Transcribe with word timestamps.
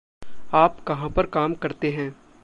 आप 0.53 0.79
कहाँ 0.87 1.09
पर 1.09 1.25
काम 1.25 1.53
करते 1.53 1.91
हैं? 1.91 2.15